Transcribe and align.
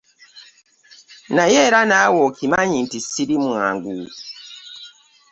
Naye 1.35 1.57
era 1.67 1.79
naawe 1.89 2.19
okimanyi 2.29 2.77
nti 2.85 2.97
ssiri 3.05 3.35
mwangu. 3.45 3.93